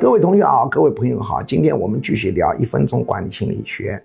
[0.00, 4.02] 各位同学好，各位朋友好，今天我们继续聊一分钟管理心理学。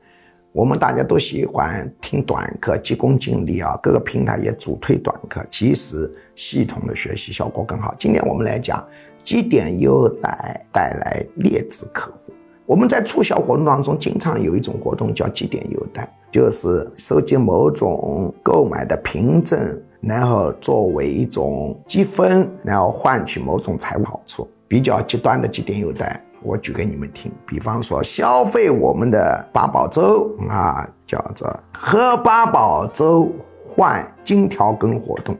[0.52, 7.96] 我们大家都喜欢听短课，急功近利啊，各个平台也主推短课，其实系统的学习效果更好。
[7.98, 8.86] 今天我们来讲
[9.24, 12.34] 积点优待带来劣质客户。
[12.66, 24.46] 我们在促销活动当中，经常有一种活动叫积点优待，就是收集某种购买的凭证，然后作为一种积分，然后换取某种财务好处。
[24.68, 27.32] 比较极端的几点优待，我举给你们听。
[27.46, 33.32] 比方说，消费我们的八宝粥啊，叫做喝八宝粥
[33.64, 35.38] 换金条根活动。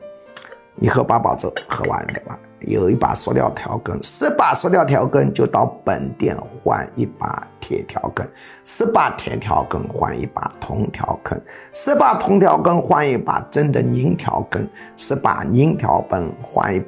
[0.74, 2.38] 你喝八宝粥喝完了吧？
[2.60, 8.26] 有一把塑料条根，十把塑料条根就到本店换一把铁条根，
[8.64, 11.40] 十把铁条根换一把铜条根，
[11.72, 16.82] 十把铜条根换一把真的银条根，十把银条根换一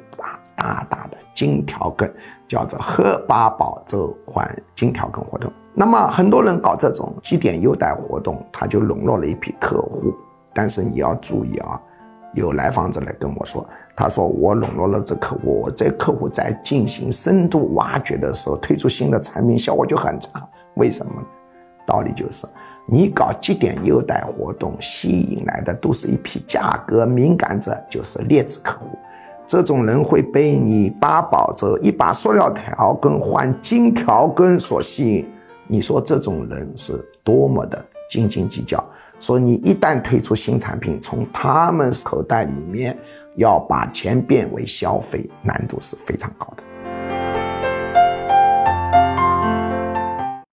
[0.59, 1.17] 大大的。
[1.33, 2.11] 金条根
[2.49, 4.45] 叫做喝八宝粥换
[4.75, 5.49] 金条根活动。
[5.73, 10.13] 那么很多人搞这种积点优待活动，他就笼络了一批客户。
[10.53, 11.79] 但是你要注意啊，
[12.33, 20.45] 有来访者来跟我说，他说我笼络了这客户，我这客户在进行深度挖掘的时候，推出新的产品效果就很差。
[20.75, 21.11] 为什么？
[21.85, 22.45] 道理就是，
[22.85, 28.97] 你搞积点优待活动，吸引来的都是一批价格敏感者，就是劣质客户。
[29.49, 35.27] 这种人会被你八宝粥一把塑料条根换金条根所吸引，
[35.65, 38.83] 你说这种人是多么的斤斤计较？
[39.19, 42.95] 说你一旦推出新产品，从他们口袋里面
[43.37, 46.61] 要把钱变为消费，难度是非常高的。